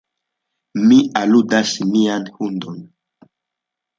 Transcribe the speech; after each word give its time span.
Mi 0.91 0.97
aludas 1.19 1.75
mian 1.91 2.27
hundon. 2.39 2.79